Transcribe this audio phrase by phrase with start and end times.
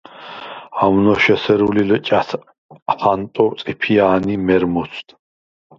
[0.85, 2.29] ამნოშ ესერუ ლი ლჷჭა̈თ
[3.01, 5.07] ჰანტო წიფია̄ნ ი მერმუცდ!